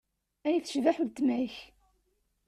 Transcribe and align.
Ay 0.47 0.57
tecbeḥ 0.59 0.95
uletma-k! 1.03 1.55